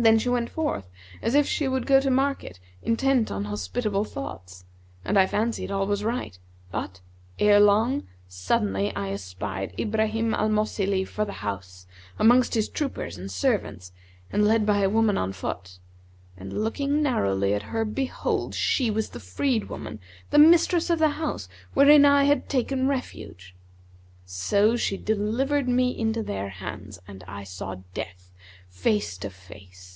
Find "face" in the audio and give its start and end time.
28.70-29.16, 29.28-29.94